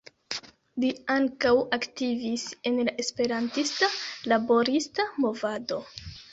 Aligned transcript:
Li 0.83 0.87
ankaŭ 1.15 1.51
aktivis 1.77 2.47
en 2.71 2.81
la 2.89 2.97
esperantista 3.05 3.93
laborista 4.35 5.09
movado. 5.25 5.83